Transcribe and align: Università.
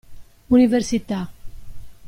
Università. 0.55 1.21